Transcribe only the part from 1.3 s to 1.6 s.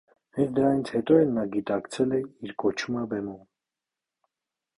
նա